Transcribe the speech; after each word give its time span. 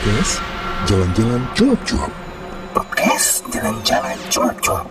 Podcast 0.00 0.40
Jalan-Jalan 0.88 1.42
Cuap-Cuap 1.52 2.12
Podcast 2.72 3.44
Jalan-Jalan 3.52 4.16
Cuap-Cuap 4.32 4.88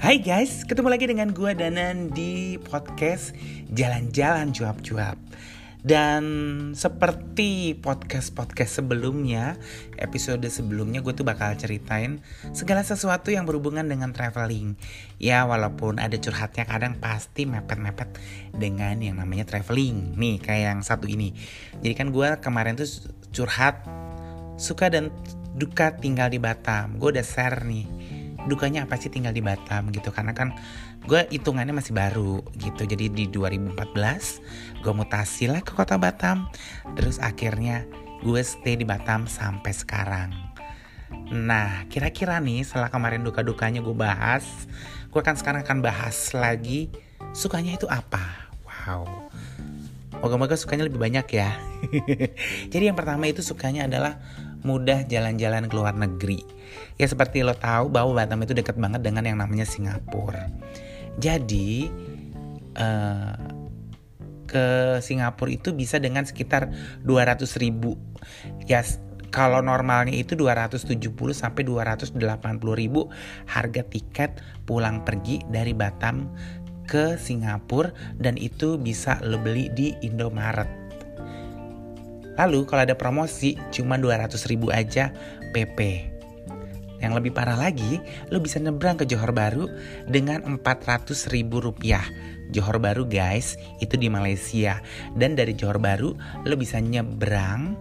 Hai 0.00 0.16
guys, 0.16 0.64
ketemu 0.64 0.88
lagi 0.88 1.04
dengan 1.12 1.28
gua 1.36 1.52
Danan 1.52 2.08
di 2.08 2.56
podcast 2.56 3.36
Jalan-Jalan 3.76 4.56
Cuap-Cuap. 4.56 5.20
Dan 5.82 6.22
seperti 6.78 7.74
podcast-podcast 7.74 8.82
sebelumnya, 8.82 9.58
episode 9.98 10.46
sebelumnya 10.46 11.02
gue 11.02 11.10
tuh 11.10 11.26
bakal 11.26 11.58
ceritain 11.58 12.22
segala 12.54 12.86
sesuatu 12.86 13.34
yang 13.34 13.50
berhubungan 13.50 13.90
dengan 13.90 14.14
traveling. 14.14 14.78
Ya 15.18 15.42
walaupun 15.42 15.98
ada 15.98 16.14
curhatnya 16.14 16.70
kadang 16.70 17.02
pasti 17.02 17.50
mepet-mepet 17.50 18.14
dengan 18.54 18.94
yang 19.02 19.18
namanya 19.18 19.42
traveling. 19.42 20.14
Nih 20.14 20.38
kayak 20.38 20.78
yang 20.78 20.80
satu 20.86 21.10
ini. 21.10 21.34
Jadi 21.82 21.94
kan 21.98 22.14
gue 22.14 22.28
kemarin 22.38 22.78
tuh 22.78 22.86
curhat 23.34 23.82
suka 24.54 24.86
dan 24.86 25.10
duka 25.58 25.98
tinggal 25.98 26.30
di 26.30 26.38
Batam. 26.38 27.02
Gue 27.02 27.10
udah 27.10 27.26
share 27.26 27.66
nih 27.66 28.01
dukanya 28.46 28.86
apa 28.86 28.98
sih 28.98 29.10
tinggal 29.12 29.34
di 29.34 29.42
Batam 29.44 29.90
gitu? 29.94 30.10
Karena 30.10 30.34
kan 30.34 30.54
gue 31.04 31.26
hitungannya 31.30 31.74
masih 31.74 31.94
baru 31.94 32.42
gitu. 32.58 32.86
Jadi 32.86 33.10
di 33.10 33.24
2014 33.30 34.82
gue 34.82 34.92
mutasi 34.94 35.50
lah 35.50 35.60
ke 35.62 35.72
kota 35.74 35.98
Batam. 35.98 36.48
Terus 36.94 37.18
akhirnya 37.18 37.86
gue 38.22 38.40
stay 38.42 38.78
di 38.78 38.86
Batam 38.86 39.26
sampai 39.26 39.72
sekarang. 39.74 40.30
Nah 41.32 41.84
kira-kira 41.88 42.40
nih 42.40 42.64
setelah 42.64 42.88
kemarin 42.88 43.24
duka-dukanya 43.24 43.84
gue 43.84 43.96
bahas 43.96 44.46
gue 45.12 45.20
kan 45.20 45.36
sekarang 45.36 45.60
akan 45.60 45.84
bahas 45.84 46.32
lagi 46.32 46.88
sukanya 47.36 47.76
itu 47.76 47.84
apa? 47.90 48.48
Wow. 48.64 49.28
Moga-moga 50.22 50.54
sukanya 50.54 50.86
lebih 50.86 51.02
banyak 51.02 51.26
ya. 51.34 51.50
Jadi 52.72 52.84
yang 52.88 52.96
pertama 52.96 53.26
itu 53.26 53.42
sukanya 53.42 53.90
adalah 53.90 54.22
mudah 54.62 55.04
jalan-jalan 55.10 55.66
ke 55.66 55.74
luar 55.74 55.98
negeri. 55.98 56.46
Ya 57.02 57.10
seperti 57.10 57.42
lo 57.42 57.50
tahu 57.58 57.90
bahwa 57.90 58.14
Batam 58.22 58.46
itu 58.46 58.54
dekat 58.54 58.78
banget 58.78 59.02
dengan 59.02 59.26
yang 59.26 59.42
namanya 59.42 59.66
Singapura. 59.66 60.46
Jadi 61.18 61.90
uh, 62.78 63.34
ke 64.46 65.02
Singapura 65.02 65.50
itu 65.50 65.74
bisa 65.74 65.98
dengan 65.98 66.22
sekitar 66.22 66.70
200 67.02 67.42
ribu. 67.58 67.98
Ya 68.70 68.86
kalau 69.34 69.58
normalnya 69.58 70.14
itu 70.14 70.38
270 70.38 71.02
sampai 71.34 71.66
280 71.66 72.22
ribu 72.78 73.10
harga 73.50 73.82
tiket 73.82 74.38
pulang 74.62 75.02
pergi 75.02 75.42
dari 75.50 75.74
Batam 75.74 76.30
ke 76.86 77.18
Singapura 77.18 77.90
dan 78.14 78.38
itu 78.38 78.78
bisa 78.78 79.18
lo 79.26 79.42
beli 79.42 79.74
di 79.74 79.90
Indomaret. 80.06 80.70
Lalu 82.38 82.62
kalau 82.62 82.86
ada 82.86 82.94
promosi 82.94 83.58
cuma 83.74 83.98
200 83.98 84.38
ribu 84.46 84.70
aja 84.70 85.10
PP. 85.50 86.11
Yang 87.02 87.12
lebih 87.18 87.32
parah 87.34 87.58
lagi, 87.58 87.98
lo 88.30 88.38
bisa 88.38 88.62
nyebrang 88.62 88.94
ke 88.94 89.04
Johor 89.04 89.34
Baru 89.34 89.66
dengan 90.06 90.46
400 90.46 91.34
ribu 91.34 91.58
rupiah. 91.58 92.06
Johor 92.52 92.78
Baru 92.78 93.08
guys, 93.08 93.58
itu 93.82 93.98
di 93.98 94.06
Malaysia. 94.06 94.78
Dan 95.18 95.34
dari 95.34 95.58
Johor 95.58 95.82
Baru, 95.82 96.14
lo 96.46 96.54
bisa 96.54 96.78
nyebrang 96.78 97.80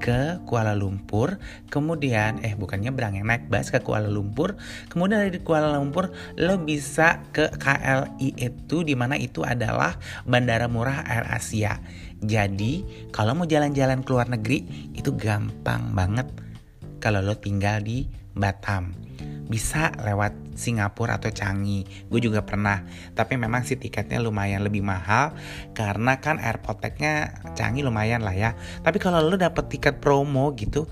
ke 0.00 0.40
Kuala 0.44 0.76
Lumpur, 0.76 1.40
kemudian 1.72 2.40
eh 2.44 2.52
bukan 2.52 2.84
nyebrang 2.84 3.16
yang 3.16 3.28
naik 3.28 3.48
bus 3.48 3.72
ke 3.72 3.80
Kuala 3.80 4.08
Lumpur, 4.08 4.56
kemudian 4.92 5.24
dari 5.24 5.40
Kuala 5.40 5.76
Lumpur 5.76 6.12
lo 6.36 6.60
bisa 6.60 7.24
ke 7.32 7.48
KLI 7.56 8.36
itu 8.36 8.84
di 8.84 8.92
mana 8.92 9.16
itu 9.16 9.40
adalah 9.44 9.96
bandara 10.28 10.68
murah 10.68 11.04
Air 11.06 11.26
Asia. 11.32 11.80
Jadi 12.20 12.84
kalau 13.12 13.36
mau 13.36 13.46
jalan-jalan 13.48 14.00
ke 14.00 14.10
luar 14.12 14.28
negeri 14.32 14.90
itu 14.96 15.12
gampang 15.16 15.92
banget 15.92 16.28
kalau 17.06 17.22
lo 17.22 17.38
tinggal 17.38 17.86
di 17.86 18.02
Batam 18.34 18.90
bisa 19.46 19.94
lewat 20.02 20.58
Singapura 20.58 21.22
atau 21.22 21.30
Changi. 21.30 21.86
Gue 22.10 22.18
juga 22.18 22.42
pernah, 22.42 22.82
tapi 23.14 23.38
memang 23.38 23.62
sih 23.62 23.78
tiketnya 23.78 24.18
lumayan 24.18 24.66
lebih 24.66 24.82
mahal 24.82 25.30
karena 25.70 26.18
kan 26.18 26.42
airport 26.42 26.82
tagnya 26.82 27.38
Changi 27.54 27.86
lumayan 27.86 28.26
lah 28.26 28.34
ya. 28.34 28.58
Tapi 28.82 28.98
kalau 28.98 29.22
lo 29.22 29.38
dapet 29.38 29.70
tiket 29.70 30.02
promo 30.02 30.50
gitu, 30.58 30.90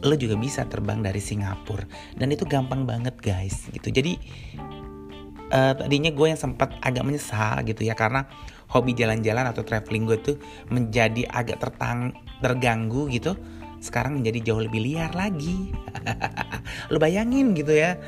lo 0.00 0.14
juga 0.16 0.40
bisa 0.40 0.64
terbang 0.64 1.04
dari 1.04 1.20
Singapura 1.20 1.84
dan 2.16 2.32
itu 2.32 2.48
gampang 2.48 2.88
banget 2.88 3.12
guys 3.20 3.68
gitu. 3.68 3.92
Jadi 3.92 4.16
uh, 5.52 5.76
tadinya 5.76 6.08
gue 6.08 6.26
yang 6.32 6.40
sempat 6.40 6.72
agak 6.80 7.04
menyesal 7.04 7.60
gitu 7.68 7.84
ya 7.84 7.92
karena 7.92 8.24
hobi 8.72 8.96
jalan-jalan 8.96 9.44
atau 9.44 9.60
traveling 9.60 10.08
gue 10.08 10.18
tuh 10.24 10.36
menjadi 10.72 11.28
agak 11.28 11.60
tertang 11.60 12.16
terganggu 12.40 13.12
gitu 13.12 13.36
sekarang 13.84 14.24
menjadi 14.24 14.50
jauh 14.52 14.64
lebih 14.64 14.80
liar 14.80 15.12
lagi. 15.12 15.76
Lo 16.92 16.96
bayangin 16.96 17.52
gitu 17.52 17.76
ya, 17.76 18.00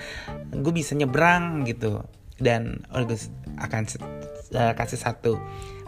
gue 0.48 0.72
bisa 0.72 0.96
nyebrang 0.96 1.68
gitu. 1.68 2.00
Dan 2.40 2.80
oh, 2.96 3.04
gue 3.04 3.20
akan 3.60 3.82
uh, 4.56 4.72
kasih 4.72 5.00
satu 5.00 5.36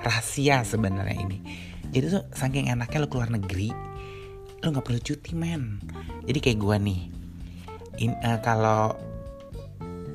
rahasia 0.04 0.60
sebenarnya 0.68 1.16
ini. 1.16 1.38
Jadi 1.88 2.04
tuh 2.12 2.24
saking 2.36 2.68
enaknya 2.68 3.04
lo 3.04 3.08
keluar 3.08 3.32
negeri, 3.32 3.72
lo 4.60 4.68
nggak 4.68 4.84
perlu 4.84 5.00
cuti 5.00 5.32
men. 5.32 5.80
Jadi 6.28 6.38
kayak 6.44 6.58
gue 6.60 6.76
nih, 6.84 7.00
uh, 8.12 8.38
kalau 8.44 9.07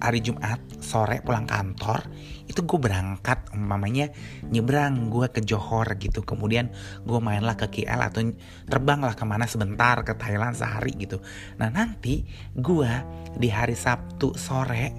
hari 0.03 0.19
Jumat 0.19 0.59
sore 0.83 1.23
pulang 1.23 1.47
kantor 1.47 2.11
itu 2.43 2.59
gue 2.67 2.75
berangkat 2.75 3.55
mamanya 3.55 4.11
nyebrang 4.51 5.07
gue 5.07 5.31
ke 5.31 5.39
Johor 5.39 5.95
gitu. 5.95 6.27
Kemudian 6.27 6.67
gue 7.07 7.19
mainlah 7.23 7.55
ke 7.55 7.71
KL 7.71 8.03
atau 8.03 8.19
terbang 8.67 8.99
lah 8.99 9.15
ke 9.15 9.23
mana 9.23 9.47
sebentar 9.47 10.03
ke 10.03 10.11
Thailand 10.19 10.59
sehari 10.59 10.91
gitu. 10.99 11.23
Nah 11.55 11.71
nanti 11.71 12.27
gue 12.51 12.91
di 13.39 13.47
hari 13.47 13.79
Sabtu 13.79 14.35
sore 14.35 14.91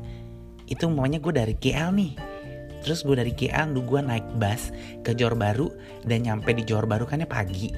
itu 0.65 0.89
mamanya 0.89 1.21
gue 1.21 1.33
dari 1.37 1.55
KL 1.61 1.93
nih. 1.93 2.13
Terus 2.81 3.05
gue 3.05 3.17
dari 3.17 3.37
KL 3.37 3.77
gue 3.77 4.01
naik 4.01 4.41
bus 4.41 4.73
ke 5.05 5.13
Johor 5.13 5.37
Baru 5.37 5.69
dan 6.09 6.25
nyampe 6.25 6.57
di 6.57 6.65
Johor 6.65 6.89
Baru 6.89 7.05
kan 7.05 7.21
ya 7.21 7.29
pagi. 7.29 7.69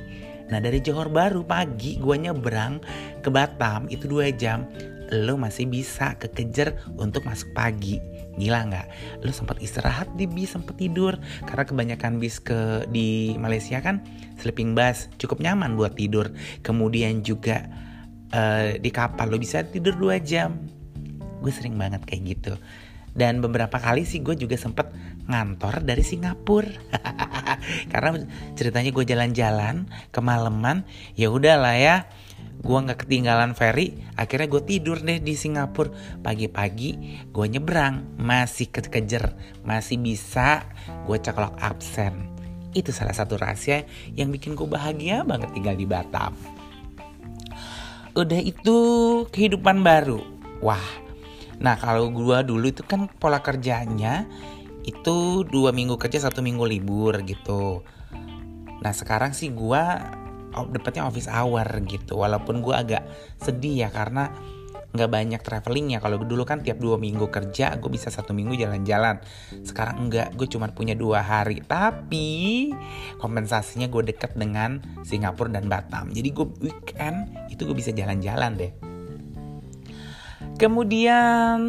Nah 0.46 0.62
dari 0.62 0.78
Johor 0.78 1.10
Baru 1.10 1.42
pagi 1.42 1.98
gue 1.98 2.16
nyebrang 2.22 2.78
ke 3.18 3.28
Batam 3.34 3.90
itu 3.90 4.06
dua 4.06 4.30
jam 4.30 4.62
lo 5.12 5.38
masih 5.38 5.70
bisa 5.70 6.18
kekejar 6.18 6.80
untuk 6.98 7.22
masuk 7.26 7.52
pagi. 7.54 7.98
Gila 8.36 8.68
nggak? 8.68 8.86
Lo 9.22 9.32
sempat 9.32 9.62
istirahat 9.62 10.12
di 10.18 10.28
bis 10.28 10.54
sempat 10.54 10.76
tidur. 10.76 11.16
Karena 11.46 11.64
kebanyakan 11.64 12.18
bis 12.18 12.42
ke 12.42 12.84
di 12.90 13.34
Malaysia 13.38 13.78
kan 13.80 14.02
sleeping 14.40 14.76
bus 14.76 15.08
cukup 15.16 15.40
nyaman 15.42 15.78
buat 15.78 15.94
tidur. 15.94 16.32
Kemudian 16.60 17.22
juga 17.22 17.66
uh, 18.34 18.76
di 18.76 18.90
kapal 18.90 19.30
lo 19.30 19.38
bisa 19.38 19.64
tidur 19.64 19.96
dua 19.96 20.18
jam. 20.20 20.58
Gue 21.40 21.52
sering 21.52 21.78
banget 21.78 22.02
kayak 22.04 22.22
gitu. 22.36 22.54
Dan 23.16 23.40
beberapa 23.40 23.80
kali 23.80 24.04
sih 24.04 24.20
gue 24.20 24.36
juga 24.36 24.60
sempet 24.60 24.92
ngantor 25.24 25.80
dari 25.80 26.04
Singapura. 26.04 26.68
Karena 27.92 28.20
ceritanya 28.52 28.90
gue 28.92 29.04
jalan-jalan 29.08 29.88
kemalaman 30.12 30.84
ya 31.16 31.32
udahlah 31.32 31.76
ya 31.80 31.96
gue 32.56 32.78
nggak 32.78 33.06
ketinggalan 33.06 33.52
ferry 33.52 34.00
akhirnya 34.16 34.48
gue 34.48 34.62
tidur 34.64 34.98
deh 35.00 35.20
di 35.20 35.34
Singapura. 35.36 35.92
Pagi-pagi 36.24 37.24
gue 37.30 37.46
nyebrang 37.46 38.16
masih 38.20 38.72
kekejer 38.72 39.36
masih 39.62 40.00
bisa 40.00 40.64
gue 41.04 41.16
ceklok 41.20 41.56
absen. 41.60 42.32
Itu 42.76 42.92
salah 42.92 43.16
satu 43.16 43.40
rahasia 43.40 43.88
yang 44.12 44.28
bikin 44.28 44.52
gue 44.52 44.68
bahagia 44.68 45.24
banget 45.24 45.52
tinggal 45.56 45.76
di 45.76 45.86
Batam. 45.88 46.32
Udah 48.16 48.40
itu 48.40 48.76
kehidupan 49.28 49.84
baru. 49.84 50.20
Wah 50.64 51.04
nah 51.56 51.72
kalau 51.80 52.12
gue 52.12 52.38
dulu 52.44 52.68
itu 52.68 52.84
kan 52.84 53.08
pola 53.08 53.40
kerjanya 53.40 54.28
itu 54.86 55.42
dua 55.48 55.72
minggu 55.72 55.96
kerja 55.96 56.28
satu 56.28 56.44
minggu 56.44 56.62
libur 56.68 57.24
gitu. 57.24 57.82
Nah 58.80 58.92
sekarang 58.92 59.32
sih 59.32 59.50
gue 59.50 59.82
dapetnya 60.72 61.04
office 61.04 61.28
hour 61.28 61.66
gitu. 61.84 62.16
Walaupun 62.16 62.64
gue 62.64 62.74
agak 62.74 63.02
sedih 63.36 63.86
ya 63.86 63.88
karena 63.92 64.32
nggak 64.96 65.10
banyak 65.12 65.40
traveling 65.44 65.92
ya. 65.92 65.98
Kalau 66.00 66.16
dulu 66.24 66.48
kan 66.48 66.64
tiap 66.64 66.80
dua 66.80 66.96
minggu 66.96 67.28
kerja 67.28 67.76
gue 67.76 67.90
bisa 67.92 68.08
satu 68.08 68.32
minggu 68.32 68.56
jalan-jalan. 68.56 69.20
Sekarang 69.60 70.08
enggak 70.08 70.32
gue 70.32 70.48
cuma 70.48 70.72
punya 70.72 70.96
dua 70.96 71.20
hari. 71.20 71.60
Tapi 71.60 72.72
kompensasinya 73.20 73.92
gue 73.92 74.08
deket 74.08 74.32
dengan 74.34 74.80
Singapura 75.04 75.52
dan 75.52 75.68
Batam. 75.68 76.08
Jadi 76.16 76.28
gue 76.32 76.46
weekend 76.64 77.28
itu 77.52 77.68
gue 77.68 77.76
bisa 77.76 77.92
jalan-jalan 77.92 78.56
deh. 78.56 78.72
Kemudian 80.56 81.60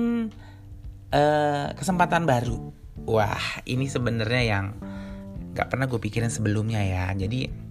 uh, 1.11 1.67
kesempatan 1.75 2.23
baru. 2.23 2.71
Wah 3.07 3.63
ini 3.67 3.91
sebenarnya 3.91 4.43
yang 4.43 4.65
nggak 5.51 5.67
pernah 5.67 5.91
gue 5.91 5.99
pikirin 5.99 6.31
sebelumnya 6.31 6.79
ya. 6.83 7.11
Jadi 7.11 7.66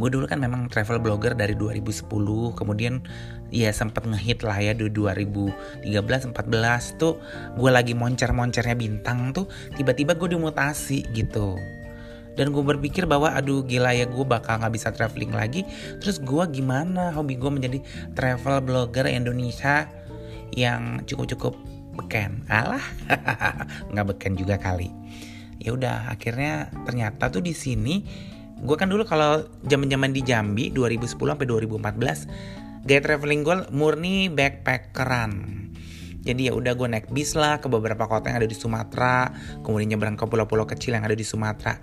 gue 0.00 0.08
dulu 0.08 0.24
kan 0.24 0.40
memang 0.40 0.72
travel 0.72 0.96
blogger 0.96 1.36
dari 1.36 1.52
2010 1.52 2.08
kemudian 2.56 3.04
ya 3.52 3.68
sempat 3.70 4.08
ngehit 4.08 4.40
lah 4.40 4.56
ya 4.56 4.72
di 4.72 4.88
2013 4.88 5.84
14 5.84 6.32
tuh 6.96 7.20
gue 7.60 7.70
lagi 7.70 7.92
moncer-moncernya 7.92 8.74
bintang 8.74 9.36
tuh 9.36 9.44
tiba-tiba 9.76 10.16
gue 10.16 10.32
dimutasi 10.32 11.04
gitu. 11.12 11.60
Dan 12.38 12.54
gue 12.54 12.62
berpikir 12.62 13.04
bahwa 13.04 13.34
aduh 13.34 13.66
gila 13.66 13.92
ya 13.92 14.06
gue 14.06 14.24
bakal 14.24 14.62
nggak 14.62 14.72
bisa 14.72 14.88
traveling 14.94 15.34
lagi. 15.34 15.66
Terus 16.00 16.22
gue 16.22 16.44
gimana? 16.48 17.12
Hobi 17.12 17.36
gue 17.36 17.50
menjadi 17.52 17.78
travel 18.16 18.64
blogger 18.64 19.04
Indonesia 19.10 19.90
yang 20.54 21.02
cukup-cukup 21.04 21.58
beken. 21.98 22.46
Alah 22.48 22.82
nggak 23.92 24.06
beken 24.14 24.38
juga 24.38 24.56
kali. 24.56 24.88
Ya 25.60 25.76
udah 25.76 26.08
akhirnya 26.08 26.72
ternyata 26.88 27.28
tuh 27.28 27.44
di 27.44 27.52
sini 27.52 28.00
gue 28.60 28.76
kan 28.76 28.88
dulu 28.92 29.08
kalau 29.08 29.44
zaman-zaman 29.64 30.12
di 30.12 30.20
Jambi 30.20 30.68
2010 30.72 31.16
sampai 31.16 31.46
2014 31.48 32.84
gaya 32.84 33.00
traveling 33.00 33.40
gue 33.44 33.56
murni 33.72 34.28
backpackeran 34.28 35.32
jadi 36.20 36.50
ya 36.50 36.52
udah 36.52 36.76
gue 36.76 36.88
naik 36.88 37.08
bis 37.08 37.32
lah 37.32 37.60
ke 37.60 37.72
beberapa 37.72 38.04
kota 38.04 38.28
yang 38.28 38.44
ada 38.44 38.48
di 38.48 38.56
Sumatera 38.56 39.32
kemudian 39.64 39.96
nyebrang 39.96 40.20
ke 40.20 40.24
pulau-pulau 40.28 40.68
kecil 40.68 40.96
yang 40.96 41.04
ada 41.04 41.16
di 41.16 41.24
Sumatera 41.24 41.80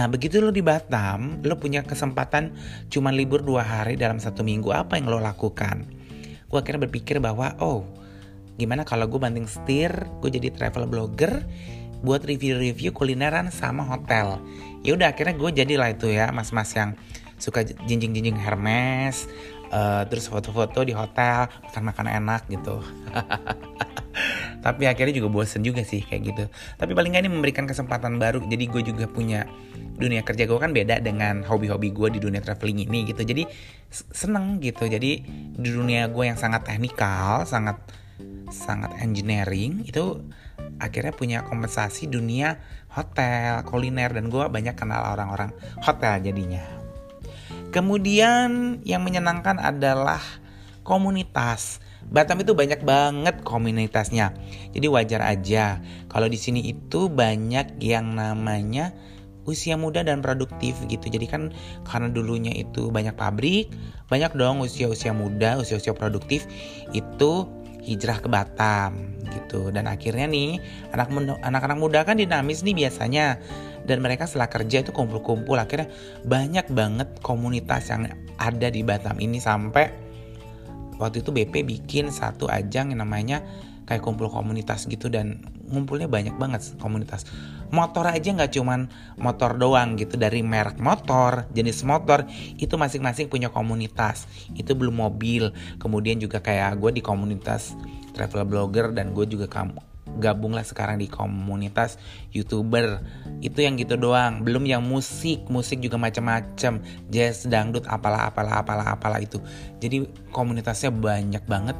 Nah 0.00 0.08
begitu 0.08 0.40
lo 0.40 0.48
di 0.48 0.64
Batam, 0.64 1.44
lo 1.44 1.60
punya 1.60 1.84
kesempatan 1.84 2.56
cuma 2.88 3.12
libur 3.12 3.44
dua 3.44 3.60
hari 3.60 4.00
dalam 4.00 4.16
satu 4.16 4.40
minggu, 4.40 4.72
apa 4.72 4.96
yang 4.96 5.12
lo 5.12 5.20
lakukan? 5.20 5.84
Gue 6.48 6.56
akhirnya 6.56 6.88
berpikir 6.88 7.20
bahwa, 7.20 7.52
oh 7.60 7.84
gimana 8.56 8.88
kalau 8.88 9.04
gue 9.12 9.20
banting 9.20 9.44
setir, 9.44 9.92
gue 10.24 10.30
jadi 10.32 10.56
travel 10.56 10.88
blogger, 10.88 11.44
buat 12.00 12.24
review-review 12.24 12.92
kulineran 12.96 13.52
sama 13.52 13.84
hotel. 13.84 14.40
Ya 14.80 14.96
udah 14.96 15.12
akhirnya 15.12 15.36
gue 15.36 15.50
jadilah 15.52 15.92
itu 15.92 16.08
ya 16.08 16.32
mas-mas 16.32 16.72
yang 16.72 16.96
suka 17.40 17.64
jinjing-jinjing 17.64 18.36
Hermes, 18.36 19.28
uh, 19.72 20.04
terus 20.06 20.28
foto-foto 20.28 20.84
di 20.84 20.92
hotel, 20.92 21.48
makan-makan 21.70 22.06
enak 22.20 22.42
gitu. 22.52 22.84
Tapi 24.64 24.84
akhirnya 24.84 25.24
juga 25.24 25.32
bosen 25.32 25.64
juga 25.64 25.80
sih 25.80 26.04
kayak 26.04 26.22
gitu. 26.22 26.44
Tapi 26.76 26.92
paling 26.92 27.16
gak 27.16 27.24
ini 27.24 27.32
memberikan 27.32 27.64
kesempatan 27.64 28.20
baru. 28.20 28.44
Jadi 28.44 28.64
gue 28.68 28.82
juga 28.92 29.08
punya 29.08 29.48
dunia 29.96 30.20
kerja 30.20 30.44
gue 30.44 30.58
kan 30.60 30.76
beda 30.76 31.00
dengan 31.00 31.40
hobi-hobi 31.44 31.92
gue 31.92 32.08
di 32.16 32.20
dunia 32.20 32.44
traveling 32.44 32.84
ini 32.84 33.08
gitu. 33.08 33.24
Jadi 33.24 33.48
seneng 33.88 34.60
gitu. 34.60 34.84
Jadi 34.84 35.24
di 35.56 35.70
dunia 35.72 36.12
gue 36.12 36.28
yang 36.28 36.36
sangat 36.36 36.68
teknikal, 36.68 37.48
sangat 37.48 37.80
sangat 38.52 38.92
engineering 39.00 39.86
itu 39.86 40.20
akhirnya 40.80 41.12
punya 41.12 41.38
kompensasi 41.44 42.08
dunia 42.08 42.58
hotel, 42.90 43.62
kuliner 43.68 44.10
dan 44.10 44.32
gue 44.32 44.44
banyak 44.50 44.74
kenal 44.74 45.14
orang-orang 45.14 45.54
hotel 45.84 46.18
jadinya. 46.24 46.64
Kemudian 47.70 48.82
yang 48.82 49.06
menyenangkan 49.06 49.62
adalah 49.62 50.18
komunitas. 50.82 51.78
Batam 52.10 52.42
itu 52.42 52.56
banyak 52.56 52.82
banget 52.82 53.46
komunitasnya. 53.46 54.34
Jadi 54.74 54.86
wajar 54.90 55.22
aja 55.22 55.78
kalau 56.10 56.26
di 56.26 56.34
sini 56.34 56.66
itu 56.66 57.06
banyak 57.06 57.78
yang 57.78 58.18
namanya 58.18 58.90
usia 59.46 59.78
muda 59.78 60.02
dan 60.02 60.18
produktif 60.18 60.74
gitu. 60.90 61.06
Jadi 61.06 61.26
kan 61.30 61.42
karena 61.86 62.10
dulunya 62.10 62.50
itu 62.50 62.90
banyak 62.90 63.14
pabrik, 63.14 63.70
banyak 64.10 64.34
dong 64.34 64.66
usia-usia 64.66 65.14
muda, 65.14 65.62
usia-usia 65.62 65.94
produktif 65.94 66.50
itu 66.90 67.46
hijrah 67.84 68.20
ke 68.20 68.28
Batam 68.28 69.16
gitu. 69.30 69.70
Dan 69.72 69.88
akhirnya 69.88 70.26
nih 70.26 70.60
anak 70.92 71.10
anak-anak 71.40 71.78
muda 71.78 72.00
kan 72.04 72.18
dinamis 72.18 72.62
nih 72.62 72.86
biasanya. 72.86 73.40
Dan 73.84 74.04
mereka 74.04 74.28
setelah 74.28 74.52
kerja 74.52 74.84
itu 74.84 74.92
kumpul-kumpul. 74.92 75.56
Akhirnya 75.56 75.88
banyak 76.22 76.68
banget 76.70 77.08
komunitas 77.24 77.88
yang 77.90 78.08
ada 78.36 78.68
di 78.68 78.84
Batam 78.84 79.16
ini 79.18 79.40
sampai 79.40 79.88
waktu 81.00 81.24
itu 81.24 81.32
BP 81.32 81.64
bikin 81.64 82.12
satu 82.12 82.44
ajang 82.46 82.92
yang 82.92 83.00
namanya 83.00 83.40
kayak 83.88 84.04
kumpul 84.04 84.28
komunitas 84.28 84.84
gitu. 84.86 85.08
Dan 85.08 85.42
ngumpulnya 85.70 86.06
banyak 86.10 86.36
banget 86.36 86.76
komunitas 86.78 87.24
motor 87.70 88.06
aja 88.10 88.34
nggak 88.34 88.52
cuman 88.54 88.90
motor 89.16 89.54
doang 89.56 89.94
gitu 89.94 90.18
dari 90.18 90.42
merek 90.42 90.82
motor 90.82 91.46
jenis 91.54 91.86
motor 91.86 92.26
itu 92.58 92.74
masing-masing 92.74 93.30
punya 93.30 93.48
komunitas. 93.50 94.26
Itu 94.54 94.74
belum 94.74 95.00
mobil. 95.00 95.54
Kemudian 95.78 96.18
juga 96.18 96.42
kayak 96.42 96.78
gue 96.78 97.00
di 97.00 97.02
komunitas 97.02 97.74
travel 98.14 98.46
blogger 98.46 98.90
dan 98.92 99.14
gue 99.14 99.24
juga 99.26 99.46
kamu 99.46 99.78
gabung 100.18 100.58
lah 100.58 100.66
sekarang 100.66 100.98
di 100.98 101.06
komunitas 101.06 101.96
youtuber. 102.34 103.00
Itu 103.40 103.62
yang 103.62 103.78
gitu 103.78 103.94
doang. 103.94 104.42
Belum 104.42 104.66
yang 104.66 104.82
musik. 104.82 105.46
Musik 105.46 105.78
juga 105.78 105.96
macam-macam. 105.96 106.82
Jazz 107.08 107.46
dangdut 107.46 107.86
apalah 107.86 108.28
apalah 108.28 108.60
apalah 108.60 108.86
apalah 108.98 109.22
itu. 109.22 109.38
Jadi 109.78 110.10
komunitasnya 110.34 110.90
banyak 110.90 111.46
banget. 111.46 111.78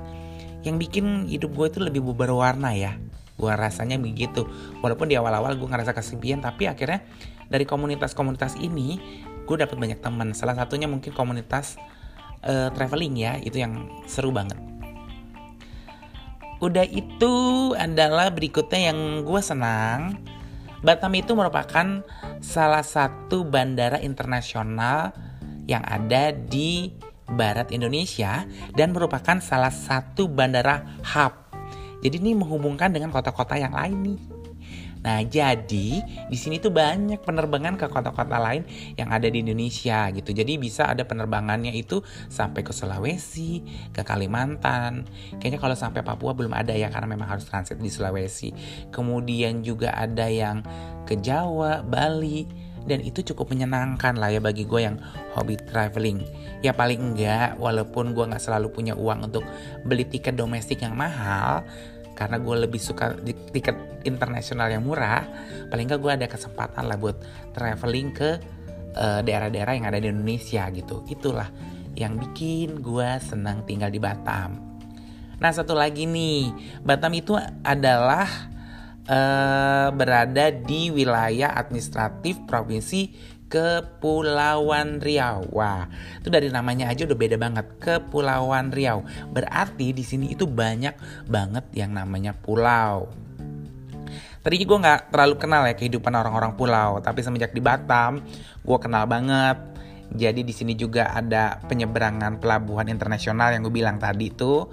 Yang 0.63 0.77
bikin 0.89 1.07
hidup 1.27 1.57
gue 1.57 1.67
itu 1.73 1.79
lebih 1.83 2.01
berwarna 2.15 2.77
ya 2.77 3.10
gue 3.41 3.53
rasanya 3.57 3.97
begitu 3.97 4.45
walaupun 4.85 5.09
di 5.09 5.17
awal-awal 5.17 5.57
gue 5.57 5.65
ngerasa 5.65 5.97
kesepian 5.97 6.45
tapi 6.45 6.69
akhirnya 6.69 7.01
dari 7.49 7.65
komunitas-komunitas 7.65 8.61
ini 8.61 9.01
gue 9.49 9.57
dapat 9.57 9.81
banyak 9.81 10.05
teman 10.05 10.37
salah 10.37 10.53
satunya 10.53 10.85
mungkin 10.85 11.17
komunitas 11.17 11.81
uh, 12.45 12.69
traveling 12.77 13.17
ya 13.17 13.41
itu 13.41 13.65
yang 13.65 13.89
seru 14.05 14.29
banget 14.29 14.61
Udah 16.61 16.85
itu 16.85 17.33
adalah 17.73 18.29
berikutnya 18.29 18.93
yang 18.93 19.25
gue 19.25 19.41
senang. 19.41 20.21
Batam 20.85 21.13
itu 21.17 21.33
merupakan 21.33 22.05
salah 22.45 22.85
satu 22.85 23.49
bandara 23.49 23.97
internasional 24.05 25.17
yang 25.65 25.81
ada 25.89 26.37
di 26.37 26.93
barat 27.33 27.73
Indonesia 27.73 28.45
dan 28.77 28.93
merupakan 28.93 29.41
salah 29.41 29.73
satu 29.73 30.29
bandara 30.29 31.01
hub. 31.17 31.40
Jadi 32.01 32.17
ini 32.21 32.33
menghubungkan 32.37 32.93
dengan 32.93 33.13
kota-kota 33.13 33.57
yang 33.57 33.73
lain 33.73 33.97
nih. 34.05 34.21
Nah, 35.01 35.25
jadi 35.25 36.05
di 36.05 36.37
sini 36.37 36.61
tuh 36.61 36.69
banyak 36.77 37.25
penerbangan 37.25 37.81
ke 37.81 37.89
kota-kota 37.89 38.37
lain 38.37 38.69
yang 39.01 39.09
ada 39.09 39.33
di 39.33 39.41
Indonesia 39.41 40.13
gitu. 40.13 40.37
Jadi 40.37 40.61
bisa 40.61 40.93
ada 40.93 41.09
penerbangannya 41.09 41.73
itu 41.73 42.05
sampai 42.29 42.61
ke 42.61 42.73
Sulawesi, 42.77 43.65
ke 43.97 44.05
Kalimantan. 44.05 45.09
Kayaknya 45.41 45.61
kalau 45.61 45.77
sampai 45.77 46.05
Papua 46.05 46.37
belum 46.37 46.53
ada 46.53 46.77
ya 46.77 46.93
karena 46.93 47.09
memang 47.09 47.33
harus 47.33 47.49
transit 47.49 47.81
di 47.81 47.89
Sulawesi. 47.89 48.53
Kemudian 48.93 49.65
juga 49.65 49.97
ada 49.97 50.29
yang 50.29 50.61
ke 51.09 51.17
Jawa, 51.17 51.81
Bali, 51.81 52.45
dan 52.85 53.05
itu 53.05 53.21
cukup 53.33 53.53
menyenangkan 53.53 54.17
lah 54.17 54.33
ya 54.33 54.41
bagi 54.41 54.65
gue 54.65 54.81
yang 54.81 54.97
hobi 55.37 55.61
traveling 55.69 56.25
ya 56.65 56.73
paling 56.73 57.13
enggak 57.13 57.57
walaupun 57.61 58.17
gue 58.17 58.25
nggak 58.25 58.41
selalu 58.41 58.73
punya 58.73 58.97
uang 58.97 59.29
untuk 59.29 59.45
beli 59.85 60.09
tiket 60.09 60.37
domestik 60.37 60.81
yang 60.81 60.97
mahal 60.97 61.65
karena 62.21 62.37
gue 62.37 62.57
lebih 62.69 62.77
suka 62.77 63.17
tiket 63.25 64.05
internasional 64.05 64.69
yang 64.69 64.85
murah 64.85 65.25
paling 65.73 65.89
nggak 65.89 66.01
gue 66.05 66.13
ada 66.21 66.27
kesempatan 66.29 66.85
lah 66.85 67.01
buat 67.01 67.17
traveling 67.57 68.13
ke 68.13 68.31
daerah 68.91 69.23
daerah-daerah 69.23 69.73
yang 69.79 69.87
ada 69.87 69.99
di 70.03 70.11
Indonesia 70.11 70.67
gitu. 70.75 71.07
Itulah 71.07 71.49
yang 71.95 72.19
bikin 72.19 72.83
gue 72.83 73.11
senang 73.23 73.63
tinggal 73.63 73.91
di 73.91 74.03
Batam. 74.03 74.59
Nah 75.41 75.51
satu 75.55 75.73
lagi 75.73 76.05
nih. 76.05 76.53
Batam 76.85 77.15
itu 77.17 77.39
adalah 77.65 78.29
uh, 79.07 79.89
berada 79.95 80.53
di 80.53 80.93
wilayah 80.93 81.55
administratif 81.57 82.43
provinsi 82.45 83.15
Kepulauan 83.51 85.03
Riau. 85.03 85.43
Wah, 85.51 85.91
itu 86.23 86.31
dari 86.31 86.55
namanya 86.55 86.87
aja 86.87 87.03
udah 87.03 87.19
beda 87.19 87.35
banget. 87.35 87.67
Kepulauan 87.83 88.71
Riau. 88.71 89.03
Berarti 89.35 89.91
di 89.91 90.07
sini 90.07 90.31
itu 90.31 90.47
banyak 90.47 91.27
banget 91.27 91.67
yang 91.75 91.91
namanya 91.91 92.31
pulau. 92.31 93.11
Tadinya 94.41 94.67
gue 94.71 94.79
nggak 94.87 95.01
terlalu 95.13 95.35
kenal 95.37 95.63
ya 95.69 95.75
kehidupan 95.77 96.15
orang-orang 96.17 96.57
pulau, 96.57 97.03
tapi 97.05 97.21
semenjak 97.21 97.53
di 97.53 97.61
Batam, 97.61 98.25
gue 98.65 98.79
kenal 98.81 99.05
banget. 99.05 99.59
Jadi 100.11 100.43
di 100.43 100.55
sini 100.55 100.75
juga 100.75 101.13
ada 101.13 101.61
penyeberangan 101.67 102.41
pelabuhan 102.41 102.89
internasional 102.89 103.53
yang 103.53 103.67
gue 103.67 103.75
bilang 103.75 103.99
tadi 104.01 104.33
tuh 104.33 104.71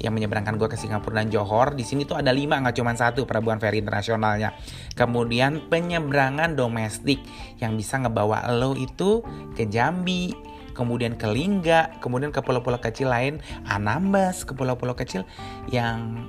yang 0.00 0.16
menyeberangkan 0.16 0.56
gue 0.56 0.68
ke 0.72 0.78
Singapura 0.80 1.20
dan 1.20 1.28
Johor. 1.28 1.76
Di 1.76 1.84
sini 1.84 2.08
tuh 2.08 2.16
ada 2.16 2.32
lima 2.32 2.56
nggak 2.62 2.76
cuma 2.78 2.96
satu 2.96 3.28
pelabuhan 3.28 3.60
feri 3.60 3.84
internasionalnya. 3.84 4.56
Kemudian 4.96 5.68
penyeberangan 5.68 6.56
domestik 6.56 7.20
yang 7.60 7.76
bisa 7.76 8.00
ngebawa 8.00 8.48
lo 8.52 8.72
itu 8.78 9.20
ke 9.52 9.68
Jambi 9.68 10.52
kemudian 10.72 11.20
ke 11.20 11.28
Lingga 11.28 12.00
kemudian 12.00 12.32
ke 12.32 12.40
pulau-pulau 12.40 12.80
kecil 12.80 13.12
lain 13.12 13.44
Anambas 13.68 14.48
ke 14.48 14.56
pulau-pulau 14.56 14.96
kecil 14.96 15.28
yang 15.68 16.24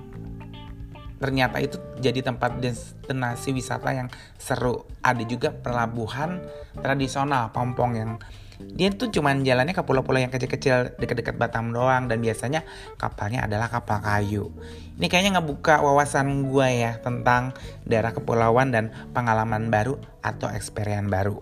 ternyata 1.23 1.63
itu 1.63 1.79
jadi 2.03 2.19
tempat 2.19 2.59
destinasi 2.59 3.55
wisata 3.55 3.95
yang 3.95 4.11
seru. 4.35 4.83
Ada 4.99 5.23
juga 5.23 5.55
pelabuhan 5.55 6.43
tradisional 6.75 7.55
Pompong 7.55 7.91
yang 7.95 8.11
dia 8.61 8.93
tuh 8.93 9.09
cuman 9.09 9.41
jalannya 9.41 9.73
ke 9.73 9.81
pulau-pulau 9.81 10.21
yang 10.21 10.29
kecil-kecil 10.29 10.97
dekat-dekat 11.01 11.35
Batam 11.37 11.73
doang 11.73 12.05
dan 12.05 12.21
biasanya 12.21 12.61
kapalnya 13.01 13.45
adalah 13.45 13.69
kapal 13.69 13.99
kayu. 14.01 14.53
Ini 14.97 15.09
kayaknya 15.09 15.41
ngebuka 15.41 15.81
wawasan 15.81 16.47
gue 16.47 16.67
ya 16.85 17.01
tentang 17.01 17.57
daerah 17.83 18.13
kepulauan 18.13 18.69
dan 18.69 18.93
pengalaman 19.11 19.73
baru 19.73 19.97
atau 20.21 20.53
experience 20.53 21.09
baru. 21.09 21.41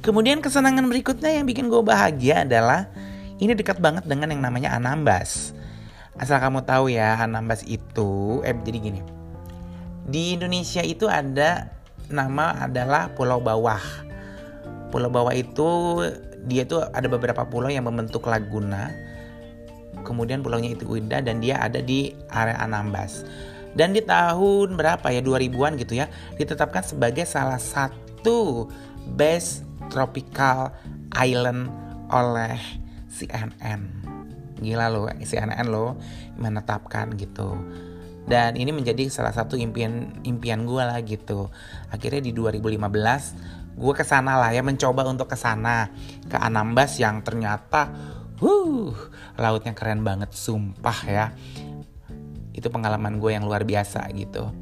Kemudian 0.00 0.40
kesenangan 0.40 0.86
berikutnya 0.88 1.36
yang 1.36 1.44
bikin 1.44 1.68
gue 1.68 1.82
bahagia 1.84 2.48
adalah 2.48 2.88
ini 3.36 3.52
dekat 3.52 3.82
banget 3.82 4.08
dengan 4.08 4.32
yang 4.32 4.40
namanya 4.40 4.72
Anambas. 4.72 5.52
Asal 6.16 6.40
kamu 6.40 6.64
tahu 6.64 6.92
ya, 6.92 7.20
Anambas 7.20 7.64
itu 7.64 8.40
eh 8.44 8.52
jadi 8.52 8.78
gini. 8.80 9.00
Di 10.04 10.36
Indonesia 10.36 10.80
itu 10.80 11.08
ada 11.08 11.72
nama 12.08 12.64
adalah 12.64 13.12
Pulau 13.12 13.40
Bawah. 13.40 14.09
Pulau 14.90 15.10
Bawah 15.10 15.34
itu 15.34 16.02
dia 16.44 16.66
tuh 16.66 16.84
ada 16.90 17.06
beberapa 17.06 17.46
pulau 17.46 17.70
yang 17.70 17.86
membentuk 17.86 18.26
laguna. 18.26 18.90
Kemudian 20.06 20.40
pulaunya 20.40 20.74
itu 20.74 20.86
indah 20.96 21.20
dan 21.20 21.38
dia 21.42 21.60
ada 21.60 21.78
di 21.82 22.14
area 22.32 22.56
Anambas. 22.58 23.22
Dan 23.70 23.94
di 23.94 24.02
tahun 24.02 24.74
berapa 24.74 25.06
ya 25.14 25.22
2000-an 25.22 25.78
gitu 25.78 25.94
ya 25.94 26.10
ditetapkan 26.34 26.82
sebagai 26.82 27.22
salah 27.22 27.60
satu 27.60 28.66
best 29.14 29.62
tropical 29.92 30.74
island 31.14 31.70
oleh 32.10 32.58
CNN. 33.06 33.86
Gila 34.60 34.86
loh, 34.90 35.06
CNN 35.22 35.66
loh 35.70 35.96
menetapkan 36.36 37.14
gitu. 37.14 37.54
Dan 38.30 38.54
ini 38.54 38.70
menjadi 38.70 39.10
salah 39.10 39.34
satu 39.34 39.58
impian 39.58 40.22
impian 40.22 40.62
gue 40.62 40.82
lah 40.82 41.02
gitu. 41.02 41.50
Akhirnya 41.90 42.22
di 42.22 42.30
2015 42.30 43.59
gue 43.80 43.94
ke 43.96 44.04
sana 44.04 44.36
lah 44.36 44.52
ya 44.52 44.60
mencoba 44.60 45.08
untuk 45.08 45.32
ke 45.32 45.36
sana 45.40 45.88
ke 46.28 46.36
Anambas 46.36 47.00
yang 47.00 47.24
ternyata, 47.24 47.88
huh, 48.38 48.92
lautnya 49.40 49.72
keren 49.72 50.04
banget, 50.04 50.36
sumpah 50.36 50.98
ya. 51.08 51.26
Itu 52.52 52.68
pengalaman 52.68 53.16
gue 53.16 53.32
yang 53.32 53.48
luar 53.48 53.64
biasa 53.64 54.04
gitu. 54.12 54.52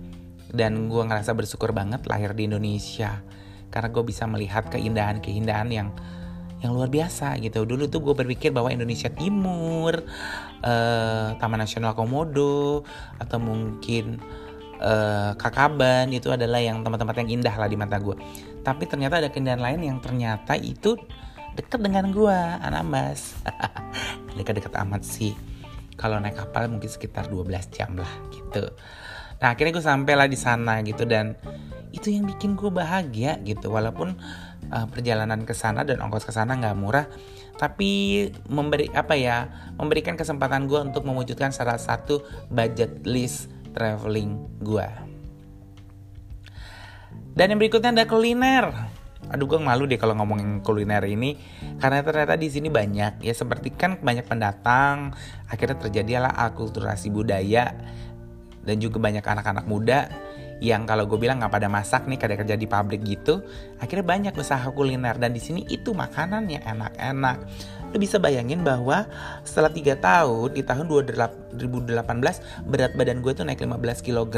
Dan 0.48 0.87
gue 0.87 1.02
ngerasa 1.02 1.34
bersyukur 1.34 1.75
banget 1.75 2.06
lahir 2.06 2.32
di 2.32 2.46
Indonesia 2.46 3.20
karena 3.68 3.88
gue 3.92 4.04
bisa 4.06 4.25
melihat 4.25 4.64
keindahan-keindahan 4.72 5.68
yang 5.68 5.90
yang 6.58 6.75
luar 6.75 6.90
biasa 6.90 7.38
gitu. 7.38 7.62
Dulu 7.62 7.87
tuh 7.87 8.02
gue 8.02 8.14
berpikir 8.14 8.50
bahwa 8.50 8.70
Indonesia 8.70 9.10
Timur, 9.10 10.02
uh, 10.62 11.34
Taman 11.38 11.58
Nasional 11.62 11.94
Komodo, 11.94 12.82
atau 13.18 13.38
mungkin 13.38 14.18
uh, 14.82 15.38
Kakaban 15.38 16.10
itu 16.10 16.34
adalah 16.34 16.58
yang 16.58 16.82
tempat-tempat 16.82 17.14
yang 17.22 17.30
indah 17.38 17.54
lah 17.54 17.68
di 17.70 17.78
mata 17.78 17.98
gue. 18.02 18.16
Tapi 18.68 18.84
ternyata 18.84 19.16
ada 19.16 19.32
keindahan 19.32 19.64
lain 19.64 19.80
yang 19.80 19.98
ternyata 20.04 20.52
itu 20.60 21.00
dekat 21.56 21.80
dengan 21.80 22.12
gue, 22.12 22.37
Anambas. 22.60 23.40
Dekat-dekat 24.37 24.76
amat 24.84 25.08
sih. 25.08 25.32
Kalau 25.96 26.20
naik 26.20 26.37
kapal 26.37 26.68
mungkin 26.68 26.92
sekitar 26.92 27.32
12 27.32 27.48
jam 27.72 27.96
lah 27.96 28.12
gitu. 28.28 28.68
Nah 29.40 29.56
akhirnya 29.56 29.72
gue 29.72 29.84
sampailah 29.88 30.28
di 30.28 30.37
sana 30.37 30.84
gitu 30.84 31.08
dan 31.08 31.32
itu 31.96 32.12
yang 32.12 32.28
bikin 32.28 32.52
gue 32.60 32.68
bahagia 32.68 33.40
gitu 33.42 33.72
walaupun 33.72 34.20
uh, 34.68 34.87
perjalanan 34.92 35.48
ke 35.48 35.56
sana 35.56 35.82
dan 35.88 36.04
ongkos 36.04 36.28
ke 36.28 36.32
sana 36.37 36.52
nggak 36.52 36.76
murah 36.76 37.08
tapi 37.58 38.28
memberi 38.46 38.92
apa 38.92 39.18
ya 39.18 39.50
memberikan 39.80 40.14
kesempatan 40.14 40.70
gue 40.70 40.78
untuk 40.78 41.02
mewujudkan 41.08 41.50
salah 41.50 41.80
satu 41.80 42.22
budget 42.52 43.02
list 43.08 43.50
traveling 43.72 44.37
gue 44.62 44.87
dan 47.38 47.54
yang 47.54 47.62
berikutnya 47.62 47.95
ada 47.95 48.04
kuliner. 48.11 48.66
Aduh 49.30 49.47
gue 49.47 49.62
malu 49.62 49.87
deh 49.87 49.95
kalau 49.95 50.18
ngomongin 50.18 50.59
kuliner 50.59 51.07
ini. 51.07 51.38
Karena 51.78 52.02
ternyata 52.02 52.35
di 52.35 52.50
sini 52.50 52.66
banyak. 52.66 53.23
Ya 53.23 53.30
seperti 53.30 53.71
kan 53.78 54.02
banyak 54.02 54.26
pendatang 54.26 55.14
akhirnya 55.47 55.78
terjadilah 55.78 56.35
akulturasi 56.35 57.14
budaya 57.14 57.78
dan 58.66 58.83
juga 58.83 58.99
banyak 58.99 59.23
anak-anak 59.23 59.64
muda 59.71 60.11
yang 60.59 60.90
kalau 60.90 61.07
gue 61.07 61.14
bilang 61.23 61.38
nggak 61.38 61.54
pada 61.54 61.71
masak 61.71 62.11
nih 62.11 62.18
kadang 62.18 62.42
kerja 62.42 62.59
di 62.59 62.66
pabrik 62.66 63.07
gitu 63.07 63.47
akhirnya 63.78 64.02
banyak 64.02 64.35
usaha 64.35 64.66
kuliner. 64.75 65.14
Dan 65.14 65.30
di 65.30 65.38
sini 65.38 65.62
itu 65.71 65.95
makanannya 65.95 66.66
enak-enak. 66.66 67.38
Lo 67.95 67.97
bisa 68.02 68.18
bayangin 68.18 68.66
bahwa 68.66 69.07
setelah 69.47 69.71
tiga 69.71 69.95
tahun 69.95 70.59
di 70.59 70.66
tahun 70.66 70.90
2018 70.90 71.54
berat 72.66 72.92
badan 72.99 73.23
gue 73.23 73.33
tuh 73.33 73.47
naik 73.47 73.62
15 73.62 74.02
kg 74.11 74.35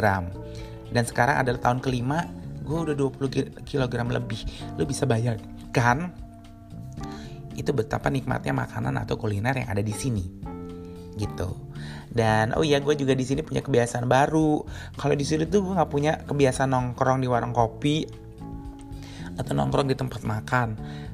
dan 0.90 1.04
sekarang 1.06 1.38
adalah 1.40 1.60
tahun 1.62 1.78
kelima 1.78 2.39
gue 2.70 2.78
udah 2.78 2.94
20 2.94 3.66
kg 3.66 3.94
lebih 4.06 4.40
lo 4.78 4.86
bisa 4.86 5.02
bayangkan 5.10 6.14
itu 7.58 7.74
betapa 7.74 8.06
nikmatnya 8.14 8.54
makanan 8.54 8.94
atau 9.02 9.18
kuliner 9.18 9.58
yang 9.58 9.68
ada 9.74 9.82
di 9.82 9.90
sini 9.90 10.22
gitu 11.18 11.70
dan 12.10 12.50
oh 12.58 12.66
iya 12.66 12.82
gue 12.82 12.94
juga 12.98 13.14
di 13.14 13.22
sini 13.22 13.46
punya 13.46 13.62
kebiasaan 13.62 14.10
baru. 14.10 14.66
Kalau 14.98 15.14
di 15.14 15.22
sini 15.22 15.46
tuh 15.46 15.62
gue 15.62 15.74
nggak 15.78 15.90
punya 15.90 16.12
kebiasaan 16.26 16.74
nongkrong 16.74 17.22
di 17.22 17.30
warung 17.30 17.54
kopi 17.54 18.02
atau 19.38 19.52
nongkrong 19.54 19.88
di 19.88 19.96
tempat 19.96 20.26
makan. 20.26 20.68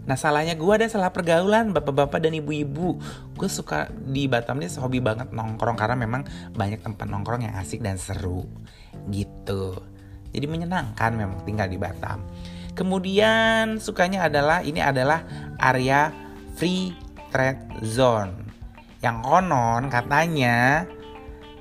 Nah 0.09 0.17
salahnya 0.17 0.57
gue 0.57 0.73
ada 0.73 0.89
salah 0.89 1.13
pergaulan 1.13 1.77
bapak-bapak 1.77 2.19
dan 2.25 2.33
ibu-ibu. 2.33 2.97
Gue 3.37 3.49
suka 3.53 3.93
di 3.93 4.25
Batam 4.25 4.57
ini 4.57 4.73
hobi 4.81 5.05
banget 5.05 5.37
nongkrong 5.37 5.77
karena 5.77 6.01
memang 6.01 6.25
banyak 6.57 6.81
tempat 6.81 7.07
nongkrong 7.07 7.45
yang 7.45 7.55
asik 7.61 7.85
dan 7.85 8.01
seru 8.01 8.49
gitu. 9.13 9.77
Jadi 10.37 10.45
menyenangkan 10.45 11.17
memang 11.17 11.41
tinggal 11.49 11.65
di 11.65 11.81
Batam. 11.81 12.21
Kemudian 12.77 13.81
sukanya 13.81 14.29
adalah 14.29 14.61
ini 14.61 14.85
adalah 14.85 15.25
area 15.57 16.13
free 16.61 16.93
trade 17.33 17.81
zone. 17.81 18.37
Yang 19.01 19.17
konon 19.25 19.89
katanya 19.89 20.85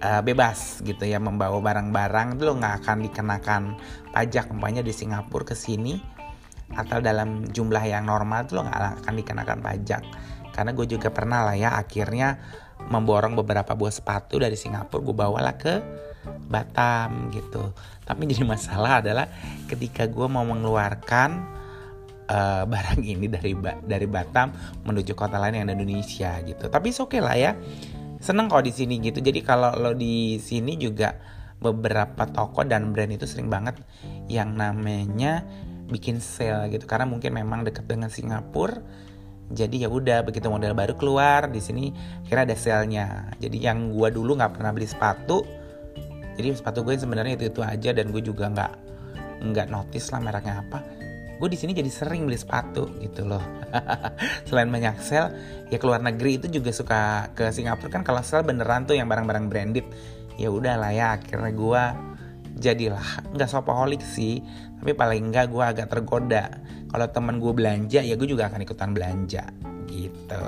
uh, 0.03 0.19
bebas 0.19 0.83
gitu 0.83 1.07
ya 1.07 1.23
membawa 1.23 1.63
barang-barang 1.63 2.35
itu 2.35 2.43
lo 2.43 2.59
nggak 2.59 2.75
akan 2.83 2.97
dikenakan 3.07 3.61
pajak 4.11 4.51
umpamanya 4.51 4.83
di 4.83 4.91
Singapura 4.91 5.47
ke 5.47 5.55
sini. 5.55 5.95
Atau 6.75 6.99
dalam 6.99 7.47
jumlah 7.47 7.87
yang 7.87 8.11
normal 8.11 8.43
itu 8.43 8.59
lo 8.59 8.67
nggak 8.67 9.07
akan 9.07 9.13
dikenakan 9.15 9.59
pajak. 9.63 10.03
Karena 10.51 10.75
gue 10.75 10.83
juga 10.83 11.15
pernah 11.15 11.47
lah 11.47 11.55
ya 11.55 11.79
akhirnya 11.79 12.35
memborong 12.91 13.39
beberapa 13.39 13.71
buah 13.71 13.95
sepatu 13.95 14.35
dari 14.35 14.59
Singapura 14.59 14.99
gue 14.99 15.15
bawalah 15.15 15.55
ke 15.55 15.73
Batam 16.49 17.33
gitu 17.33 17.73
tapi 18.05 18.25
jadi 18.31 18.45
masalah 18.45 19.01
adalah 19.01 19.27
ketika 19.65 20.05
gue 20.05 20.27
mau 20.29 20.45
mengeluarkan 20.45 21.29
uh, 22.29 22.63
barang 22.69 23.01
ini 23.17 23.25
dari 23.27 23.57
dari 23.83 24.07
Batam 24.07 24.53
menuju 24.85 25.17
kota 25.17 25.41
lain 25.41 25.59
yang 25.59 25.65
ada 25.67 25.75
Indonesia 25.75 26.37
gitu. 26.45 26.69
Tapi 26.69 26.93
oke 26.93 27.01
okay 27.09 27.19
lah 27.19 27.35
ya. 27.35 27.51
Seneng 28.21 28.47
kok 28.49 28.63
di 28.63 28.71
sini 28.73 29.01
gitu. 29.01 29.19
Jadi 29.21 29.41
kalau 29.43 29.75
lo 29.75 29.91
di 29.93 30.39
sini 30.39 30.77
juga 30.79 31.13
beberapa 31.59 32.29
toko 32.29 32.61
dan 32.65 32.93
brand 32.93 33.09
itu 33.09 33.25
sering 33.25 33.49
banget 33.49 33.79
yang 34.29 34.53
namanya 34.53 35.45
bikin 35.85 36.17
sale 36.17 36.67
gitu 36.73 36.83
karena 36.89 37.05
mungkin 37.05 37.31
memang 37.31 37.61
dekat 37.63 37.85
dengan 37.85 38.09
Singapura 38.09 38.81
jadi 39.53 39.85
ya 39.85 39.89
udah 39.89 40.25
begitu 40.25 40.49
model 40.49 40.73
baru 40.73 40.97
keluar 40.97 41.47
di 41.47 41.61
sini 41.61 41.93
kira 42.25 42.43
ada 42.43 42.57
sale-nya 42.57 43.29
jadi 43.37 43.71
yang 43.71 43.93
gua 43.93 44.09
dulu 44.09 44.35
nggak 44.35 44.57
pernah 44.57 44.73
beli 44.73 44.89
sepatu 44.89 45.45
jadi 46.35 46.55
sepatu 46.55 46.83
gue 46.83 46.99
sebenarnya 46.99 47.39
itu 47.39 47.47
itu 47.51 47.61
aja 47.63 47.95
dan 47.95 48.11
gue 48.11 48.19
juga 48.19 48.51
nggak 48.51 48.73
nggak 49.51 49.67
notice 49.71 50.11
lah 50.11 50.19
mereknya 50.19 50.63
apa. 50.63 50.79
Gue 51.35 51.51
di 51.51 51.59
sini 51.59 51.75
jadi 51.75 51.91
sering 51.91 52.23
beli 52.23 52.39
sepatu 52.39 52.87
gitu 53.03 53.27
loh. 53.27 53.43
Selain 54.47 54.71
banyak 54.71 54.95
sel 55.03 55.31
ya 55.67 55.77
keluar 55.79 55.99
negeri 55.99 56.39
itu 56.39 56.47
juga 56.47 56.71
suka 56.71 57.31
ke 57.35 57.51
Singapura 57.51 57.91
kan 57.91 58.03
kalau 58.07 58.23
sel 58.23 58.43
beneran 58.43 58.87
tuh 58.87 58.95
yang 58.95 59.11
barang-barang 59.11 59.51
branded. 59.51 59.87
Ya 60.39 60.51
udah 60.51 60.79
lah 60.79 60.91
ya 60.91 61.15
akhirnya 61.19 61.51
gue 61.51 61.83
jadilah 62.59 63.35
nggak 63.35 63.49
sopoholik 63.51 64.03
sih. 64.03 64.39
Tapi 64.79 64.91
paling 64.95 65.31
enggak 65.31 65.51
gue 65.51 65.63
agak 65.63 65.91
tergoda. 65.91 66.51
Kalau 66.87 67.07
teman 67.11 67.43
gue 67.43 67.51
belanja 67.51 67.99
ya 67.99 68.15
gue 68.15 68.27
juga 68.27 68.47
akan 68.47 68.63
ikutan 68.63 68.95
belanja 68.95 69.43
gitu. 69.91 70.47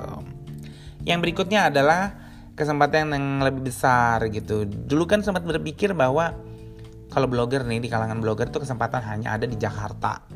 Yang 1.04 1.18
berikutnya 1.20 1.68
adalah 1.68 2.27
kesempatan 2.58 3.14
yang 3.14 3.38
lebih 3.38 3.70
besar 3.70 4.26
gitu. 4.34 4.66
Dulu 4.66 5.06
kan 5.06 5.22
sempat 5.22 5.46
berpikir 5.46 5.94
bahwa 5.94 6.34
kalau 7.08 7.30
blogger 7.30 7.62
nih 7.62 7.78
di 7.78 7.88
kalangan 7.88 8.18
blogger 8.18 8.50
tuh 8.50 8.66
kesempatan 8.66 9.00
hanya 9.06 9.38
ada 9.38 9.46
di 9.46 9.54
Jakarta 9.54 10.26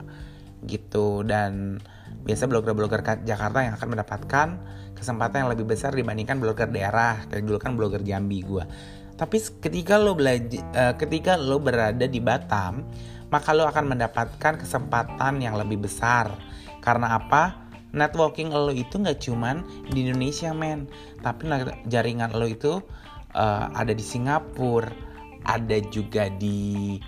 gitu. 0.62 1.26
Dan 1.26 1.82
biasa 2.22 2.46
blogger-blogger 2.46 3.26
Jakarta 3.26 3.66
yang 3.66 3.74
akan 3.74 3.88
mendapatkan 3.90 4.48
kesempatan 4.94 5.42
yang 5.42 5.50
lebih 5.50 5.66
besar 5.66 5.90
dibandingkan 5.90 6.38
blogger 6.38 6.70
daerah. 6.70 7.26
Kayak 7.26 7.42
dulu 7.42 7.58
kan 7.58 7.74
blogger 7.74 8.06
Jambi 8.06 8.46
gue 8.46 8.64
tapi 9.12 9.38
ketika 9.38 10.02
lo 10.02 10.18
belajar 10.18 10.64
uh, 10.74 10.94
ketika 10.98 11.38
lo 11.38 11.62
berada 11.62 12.10
di 12.10 12.18
Batam 12.18 12.82
maka 13.32 13.54
lo 13.56 13.64
akan 13.64 13.96
mendapatkan 13.96 14.60
kesempatan 14.60 15.40
yang 15.40 15.56
lebih 15.56 15.88
besar. 15.88 16.28
Karena 16.84 17.16
apa 17.16 17.71
networking 17.92 18.50
lo 18.50 18.72
itu 18.72 18.98
nggak 18.98 19.20
cuman 19.22 19.64
di 19.92 20.08
Indonesia 20.08 20.50
men. 20.52 20.88
Tapi 21.20 21.48
jaringan 21.88 22.32
lo 22.34 22.48
itu 22.48 22.80
uh, 23.36 23.66
ada 23.72 23.92
di 23.92 24.04
Singapura 24.04 24.90
ada 25.42 25.78
juga 25.90 26.30
di 26.30 26.98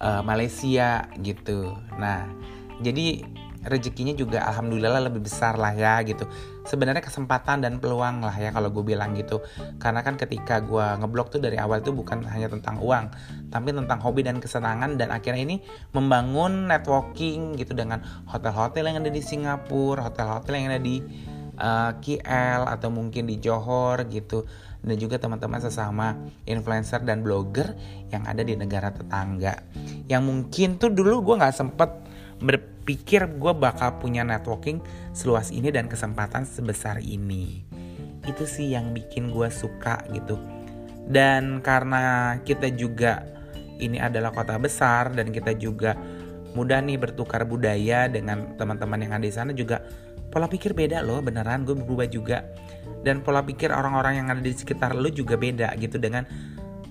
uh, 0.00 0.22
Malaysia 0.24 1.08
gitu. 1.20 1.72
Nah 1.96 2.28
jadi 2.82 3.22
rezekinya 3.64 4.12
juga 4.12 4.44
alhamdulillah 4.44 5.08
lebih 5.08 5.24
besar 5.24 5.56
lah 5.56 5.72
ya 5.72 6.00
gitu. 6.04 6.28
Sebenarnya 6.64 7.04
kesempatan 7.04 7.60
dan 7.60 7.76
peluang 7.80 8.24
lah 8.24 8.32
ya 8.36 8.52
kalau 8.52 8.72
gue 8.72 8.84
bilang 8.84 9.16
gitu. 9.16 9.40
Karena 9.80 10.00
kan 10.04 10.16
ketika 10.16 10.60
gue 10.60 10.84
ngeblok 11.00 11.32
tuh 11.32 11.40
dari 11.40 11.56
awal 11.56 11.80
tuh 11.80 11.96
bukan 11.96 12.24
hanya 12.28 12.48
tentang 12.52 12.80
uang 12.80 13.12
tapi 13.48 13.72
tentang 13.72 13.98
hobi 14.00 14.24
dan 14.24 14.38
kesenangan. 14.40 14.96
Dan 15.00 15.12
akhirnya 15.12 15.42
ini 15.44 15.56
membangun 15.96 16.68
networking 16.68 17.56
gitu 17.56 17.72
dengan 17.72 18.04
hotel-hotel 18.28 18.84
yang 18.88 18.98
ada 19.00 19.10
di 19.12 19.22
Singapura 19.24 20.08
hotel-hotel 20.08 20.52
yang 20.56 20.68
ada 20.72 20.80
di 20.80 20.96
uh, 21.58 21.92
eh, 21.92 22.20
KL 22.20 22.66
atau 22.68 22.88
mungkin 22.92 23.28
di 23.28 23.40
Johor 23.40 24.04
gitu. 24.08 24.44
Dan 24.84 25.00
juga 25.00 25.16
teman-teman 25.16 25.64
sesama 25.64 26.12
influencer 26.44 27.00
dan 27.08 27.24
blogger 27.24 27.72
yang 28.12 28.28
ada 28.28 28.44
di 28.44 28.52
negara 28.52 28.92
tetangga. 28.92 29.64
Yang 30.12 30.22
mungkin 30.28 30.68
tuh 30.76 30.92
dulu 30.92 31.32
gue 31.32 31.40
nggak 31.40 31.56
sempet 31.56 31.90
berpikir 32.44 33.24
gue 33.40 33.52
bakal 33.56 33.96
punya 33.96 34.20
networking 34.20 34.84
seluas 35.16 35.48
ini 35.48 35.72
dan 35.72 35.88
kesempatan 35.88 36.44
sebesar 36.44 37.00
ini. 37.00 37.64
Itu 38.24 38.44
sih 38.44 38.76
yang 38.76 38.92
bikin 38.92 39.32
gue 39.32 39.48
suka 39.48 40.04
gitu. 40.12 40.36
Dan 41.04 41.64
karena 41.64 42.36
kita 42.44 42.68
juga 42.72 43.24
ini 43.80 44.00
adalah 44.00 44.32
kota 44.32 44.56
besar 44.60 45.12
dan 45.12 45.32
kita 45.32 45.56
juga 45.56 45.96
mudah 46.54 46.78
nih 46.84 47.00
bertukar 47.00 47.42
budaya 47.48 48.06
dengan 48.06 48.54
teman-teman 48.54 49.00
yang 49.02 49.12
ada 49.18 49.26
di 49.26 49.34
sana 49.34 49.50
juga 49.50 49.82
pola 50.30 50.46
pikir 50.46 50.70
beda 50.70 51.02
loh 51.02 51.24
beneran 51.24 51.64
gue 51.64 51.76
berubah 51.76 52.08
juga. 52.08 52.44
Dan 53.04 53.20
pola 53.20 53.44
pikir 53.44 53.68
orang-orang 53.68 54.24
yang 54.24 54.28
ada 54.32 54.40
di 54.40 54.52
sekitar 54.52 54.96
lo 54.96 55.08
juga 55.12 55.36
beda 55.36 55.76
gitu 55.76 56.00
dengan 56.00 56.24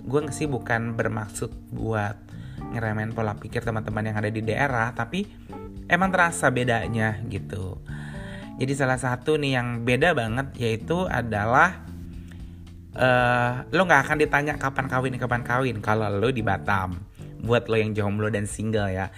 gue 0.04 0.22
sih 0.30 0.46
bukan 0.46 0.94
bermaksud 0.94 1.50
buat 1.74 2.33
ngeremen 2.74 3.14
pola 3.14 3.38
pikir 3.38 3.62
teman-teman 3.62 4.10
yang 4.10 4.18
ada 4.18 4.30
di 4.34 4.42
daerah 4.42 4.90
tapi 4.92 5.30
emang 5.88 6.10
terasa 6.10 6.50
bedanya 6.50 7.22
gitu. 7.30 7.80
Jadi 8.58 8.74
salah 8.74 8.98
satu 8.98 9.38
nih 9.38 9.58
yang 9.58 9.68
beda 9.86 10.14
banget 10.14 10.48
yaitu 10.58 11.06
adalah 11.06 11.86
uh, 12.98 13.66
lo 13.70 13.82
nggak 13.86 14.02
akan 14.10 14.18
ditanya 14.22 14.54
kapan 14.58 14.86
kawin 14.90 15.18
kapan 15.18 15.42
kawin 15.42 15.78
kalau 15.82 16.10
lo 16.10 16.30
di 16.30 16.42
Batam. 16.42 16.98
Buat 17.44 17.68
lo 17.68 17.76
yang 17.76 17.92
jomblo 17.92 18.32
dan 18.32 18.48
single 18.48 18.88
ya. 18.90 19.12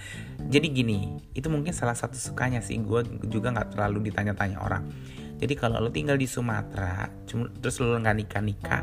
Jadi 0.49 0.71
gini 0.73 1.15
itu 1.37 1.45
mungkin 1.47 1.71
salah 1.71 1.93
satu 1.93 2.17
sukanya 2.17 2.59
sih. 2.59 2.79
Gue 2.81 3.05
juga 3.27 3.53
nggak 3.53 3.77
terlalu 3.77 4.09
ditanya-tanya 4.09 4.59
orang. 4.59 4.83
Jadi 5.35 5.53
kalau 5.59 5.83
lo 5.83 5.91
tinggal 5.91 6.15
di 6.15 6.25
Sumatera 6.25 7.11
terus 7.59 7.75
lo 7.83 7.99
nggak 7.99 8.15
nikah 8.15 8.43
nikah 8.43 8.81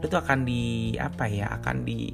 lo 0.00 0.08
tuh 0.08 0.20
akan 0.20 0.48
di 0.48 0.96
apa 0.96 1.28
ya 1.28 1.60
akan 1.60 1.84
di 1.84 2.08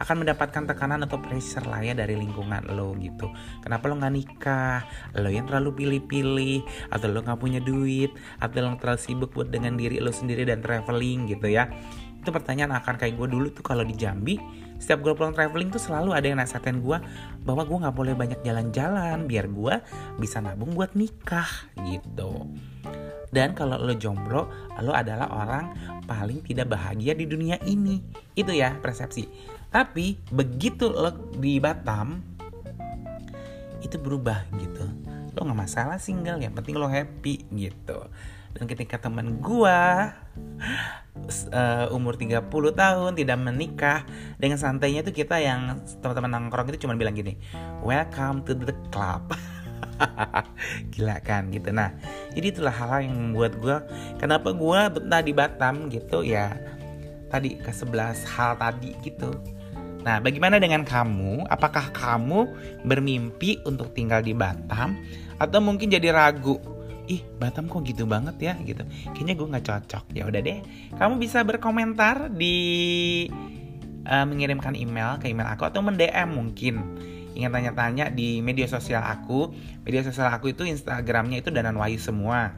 akan 0.00 0.24
mendapatkan 0.24 0.64
tekanan 0.64 1.04
atau 1.04 1.20
pressure 1.20 1.68
lah 1.68 1.84
ya 1.84 1.92
dari 1.92 2.16
lingkungan 2.16 2.72
lo 2.72 2.96
gitu. 2.96 3.28
Kenapa 3.60 3.84
lo 3.86 4.00
nggak 4.00 4.14
nikah? 4.16 4.80
Lo 5.20 5.28
yang 5.28 5.44
terlalu 5.44 5.84
pilih-pilih, 5.84 6.64
atau 6.88 7.06
lo 7.12 7.20
nggak 7.20 7.36
punya 7.36 7.60
duit, 7.60 8.10
atau 8.40 8.64
lo 8.64 8.80
terlalu 8.80 9.00
sibuk 9.00 9.30
buat 9.36 9.52
dengan 9.52 9.76
diri 9.76 10.00
lo 10.00 10.08
sendiri 10.08 10.48
dan 10.48 10.64
traveling 10.64 11.28
gitu 11.28 11.52
ya. 11.52 11.68
Itu 12.20 12.32
pertanyaan 12.32 12.76
akan 12.80 13.00
kayak 13.00 13.16
gue 13.16 13.28
dulu 13.28 13.48
tuh 13.52 13.64
kalau 13.64 13.84
di 13.84 13.96
Jambi, 13.96 14.36
setiap 14.80 15.04
gue 15.04 15.12
pulang 15.12 15.36
traveling 15.36 15.72
tuh 15.72 15.80
selalu 15.80 16.16
ada 16.16 16.28
yang 16.28 16.40
nasehatin 16.40 16.80
gue 16.80 16.96
bahwa 17.44 17.62
gue 17.64 17.76
nggak 17.80 17.96
boleh 17.96 18.12
banyak 18.16 18.40
jalan-jalan 18.44 19.24
biar 19.24 19.48
gue 19.48 19.74
bisa 20.16 20.40
nabung 20.40 20.72
buat 20.72 20.96
nikah 20.96 21.48
gitu. 21.88 22.48
Dan 23.30 23.54
kalau 23.54 23.78
lo 23.78 23.94
jomblo, 23.94 24.50
lo 24.82 24.92
adalah 24.92 25.30
orang 25.30 25.64
paling 26.04 26.42
tidak 26.42 26.74
bahagia 26.74 27.14
di 27.14 27.24
dunia 27.30 27.56
ini. 27.62 28.02
Itu 28.34 28.50
ya 28.50 28.74
persepsi. 28.82 29.30
Tapi 29.70 30.18
begitu 30.34 30.90
lo 30.90 31.14
di 31.38 31.62
Batam 31.62 32.18
itu 33.80 33.96
berubah 33.96 34.50
gitu. 34.58 34.84
Lo 35.38 35.46
nggak 35.46 35.60
masalah 35.62 35.96
single, 36.02 36.42
yang 36.42 36.52
penting 36.52 36.74
lo 36.74 36.90
happy 36.90 37.46
gitu. 37.54 38.10
Dan 38.50 38.66
ketika 38.66 38.98
teman 38.98 39.38
gua 39.38 40.10
uh, 41.54 41.86
umur 41.94 42.18
30 42.18 42.50
tahun 42.50 43.12
tidak 43.14 43.38
menikah 43.38 44.02
dengan 44.42 44.58
santainya 44.58 45.06
itu 45.06 45.14
kita 45.14 45.38
yang 45.38 45.78
teman-teman 46.02 46.30
nongkrong 46.34 46.74
itu 46.74 46.86
cuma 46.86 46.98
bilang 46.98 47.14
gini, 47.14 47.38
"Welcome 47.86 48.42
to 48.50 48.58
the 48.58 48.74
club." 48.90 49.30
Gila 50.92 51.16
kan 51.20 51.48
gitu. 51.52 51.70
Nah, 51.70 51.94
jadi 52.32 52.46
itulah 52.52 52.74
hal-hal 52.74 53.06
yang 53.06 53.16
membuat 53.16 53.52
gue 53.60 53.76
kenapa 54.16 54.52
gue 54.52 54.80
betah 54.98 55.22
di 55.22 55.32
Batam 55.32 55.88
gitu 55.92 56.24
ya. 56.24 56.56
Tadi 57.30 57.62
ke 57.62 57.70
11 57.70 58.26
hal 58.26 58.58
tadi 58.58 58.90
gitu 59.06 59.30
Nah, 60.00 60.16
bagaimana 60.18 60.56
dengan 60.56 60.82
kamu? 60.82 61.44
Apakah 61.48 61.92
kamu 61.92 62.48
bermimpi 62.88 63.60
untuk 63.68 63.92
tinggal 63.92 64.24
di 64.24 64.32
Batam 64.32 64.96
atau 65.36 65.60
mungkin 65.60 65.92
jadi 65.92 66.12
ragu? 66.12 66.56
Ih, 67.10 67.20
Batam 67.36 67.68
kok 67.68 67.84
gitu 67.84 68.08
banget 68.08 68.36
ya 68.40 68.54
gitu. 68.64 68.80
Kayaknya 69.12 69.34
gue 69.36 69.46
nggak 69.52 69.66
cocok. 69.66 70.04
Ya 70.16 70.24
udah 70.24 70.40
deh, 70.40 70.58
kamu 70.96 71.20
bisa 71.20 71.44
berkomentar 71.44 72.32
di 72.32 72.56
uh, 74.08 74.24
mengirimkan 74.24 74.72
email 74.72 75.20
ke 75.20 75.28
email 75.28 75.48
aku 75.52 75.68
atau 75.68 75.84
mendm 75.84 76.28
mungkin 76.32 76.74
ingin 77.34 77.50
tanya-tanya 77.50 78.10
di 78.10 78.42
media 78.42 78.66
sosial 78.66 79.02
aku. 79.04 79.54
Media 79.86 80.02
sosial 80.02 80.30
aku 80.30 80.52
itu 80.52 80.66
Instagramnya 80.66 81.42
itu 81.42 81.50
Danan 81.54 81.78
Wahyu 81.78 81.98
semua. 82.00 82.54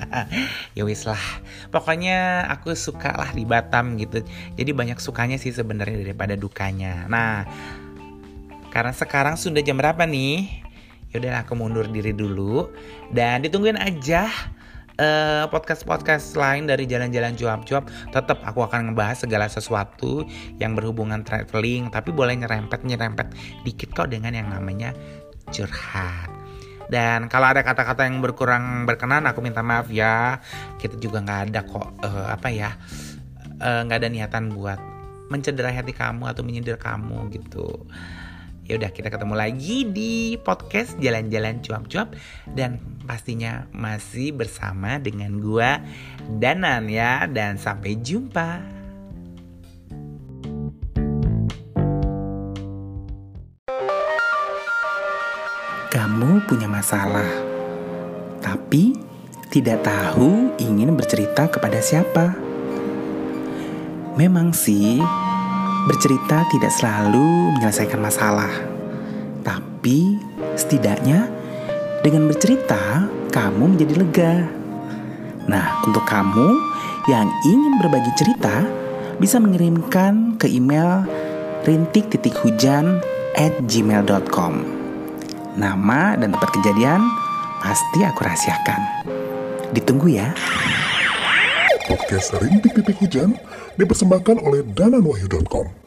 ya 0.76 0.88
wis 0.88 1.04
lah. 1.04 1.20
Pokoknya 1.68 2.48
aku 2.48 2.72
suka 2.72 3.12
lah 3.12 3.36
di 3.36 3.44
Batam 3.44 4.00
gitu. 4.00 4.24
Jadi 4.56 4.72
banyak 4.72 4.96
sukanya 4.96 5.36
sih 5.36 5.52
sebenarnya 5.52 6.00
daripada 6.00 6.40
dukanya. 6.40 7.04
Nah, 7.04 7.44
karena 8.72 8.96
sekarang 8.96 9.36
sudah 9.36 9.60
jam 9.60 9.76
berapa 9.76 10.08
nih? 10.08 10.61
Yaudah 11.12 11.44
aku 11.44 11.52
mundur 11.56 11.84
diri 11.88 12.16
dulu. 12.16 12.72
Dan 13.12 13.44
ditungguin 13.44 13.76
aja 13.76 14.28
uh, 14.96 15.44
podcast-podcast 15.52 16.34
lain 16.36 16.68
dari 16.68 16.88
jalan-jalan 16.88 17.36
cuap-cuap. 17.36 17.88
Tetap 18.12 18.40
aku 18.44 18.64
akan 18.64 18.92
ngebahas 18.92 19.24
segala 19.24 19.46
sesuatu 19.48 20.24
yang 20.56 20.72
berhubungan 20.72 21.20
traveling 21.24 21.92
tapi 21.92 22.10
boleh 22.10 22.36
nyerempet 22.36 22.84
nyerempet 22.84 23.32
dikit 23.64 23.92
kok 23.92 24.08
dengan 24.08 24.32
yang 24.32 24.48
namanya 24.48 24.96
curhat. 25.52 26.32
Dan 26.92 27.32
kalau 27.32 27.48
ada 27.48 27.64
kata-kata 27.64 28.04
yang 28.04 28.20
berkurang 28.20 28.84
berkenan 28.84 29.24
aku 29.24 29.40
minta 29.40 29.64
maaf 29.64 29.88
ya. 29.88 30.40
Kita 30.76 30.96
juga 31.00 31.24
nggak 31.24 31.40
ada 31.48 31.60
kok 31.64 31.88
uh, 32.04 32.26
apa 32.28 32.48
ya 32.52 32.74
eh, 33.62 33.80
nggak 33.86 33.96
uh, 33.96 34.00
ada 34.02 34.08
niatan 34.12 34.52
buat 34.52 34.80
mencederai 35.32 35.72
hati 35.72 35.96
kamu 35.96 36.28
atau 36.28 36.44
menyindir 36.44 36.76
kamu 36.76 37.32
gitu 37.32 37.88
Ya 38.62 38.78
udah 38.78 38.94
kita 38.94 39.10
ketemu 39.10 39.34
lagi 39.34 39.82
di 39.90 40.38
podcast 40.38 40.94
Jalan-jalan 41.02 41.58
cuap-cuap 41.66 42.14
dan 42.54 42.78
pastinya 43.10 43.66
masih 43.74 44.30
bersama 44.30 45.02
dengan 45.02 45.42
gua 45.42 45.82
Danan 46.38 46.86
ya 46.86 47.26
dan 47.26 47.58
sampai 47.58 47.98
jumpa. 47.98 48.62
Kamu 55.92 56.48
punya 56.48 56.72
masalah, 56.72 57.28
tapi 58.40 58.96
tidak 59.52 59.84
tahu 59.84 60.56
ingin 60.56 60.96
bercerita 60.96 61.52
kepada 61.52 61.84
siapa. 61.84 62.32
Memang 64.16 64.56
sih, 64.56 65.04
Bercerita 65.82 66.46
tidak 66.46 66.70
selalu 66.70 67.58
menyelesaikan 67.58 67.98
masalah, 67.98 68.52
tapi 69.42 70.14
setidaknya 70.54 71.26
dengan 72.06 72.30
bercerita 72.30 73.10
kamu 73.34 73.74
menjadi 73.74 73.94
lega. 73.98 74.34
Nah, 75.50 75.82
untuk 75.82 76.06
kamu 76.06 76.54
yang 77.10 77.26
ingin 77.42 77.82
berbagi 77.82 78.14
cerita, 78.14 78.62
bisa 79.18 79.42
mengirimkan 79.42 80.38
ke 80.38 80.46
email 80.46 81.02
rintik 81.66 82.14
titik 82.14 82.38
hujan 82.42 83.02
at 83.34 83.50
gmail.com. 83.66 84.62
Nama 85.58 86.14
dan 86.14 86.30
tempat 86.30 86.50
kejadian 86.62 87.02
pasti 87.58 88.06
aku 88.06 88.22
rahasiakan. 88.22 88.80
Ditunggu 89.74 90.14
ya. 90.14 90.30
Podcast 91.92 92.32
Rintik 92.40 92.72
Titik 92.72 93.04
Hujan 93.04 93.36
dipersembahkan 93.76 94.40
oleh 94.40 94.64
dananwahyu.com. 94.64 95.81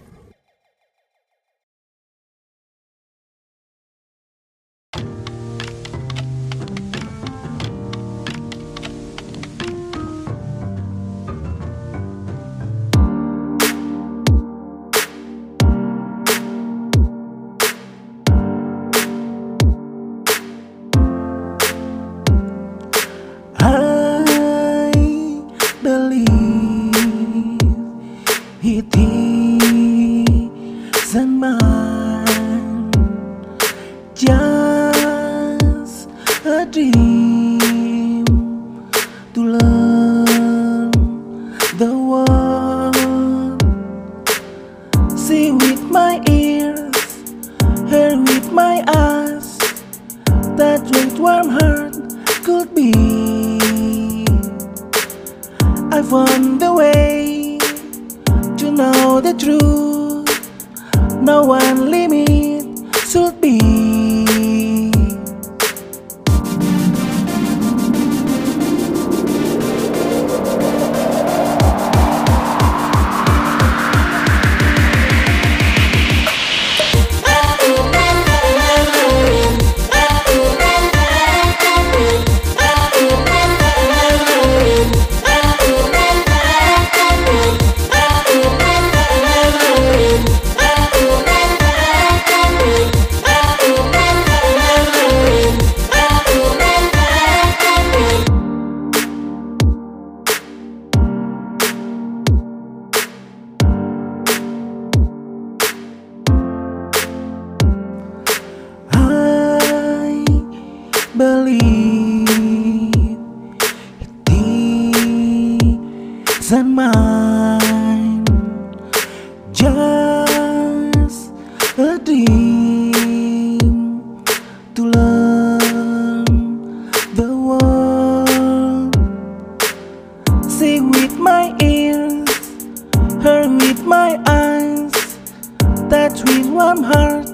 from 136.76 136.84
hurt 136.84 137.28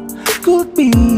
could 0.44 0.76
be 0.76 1.11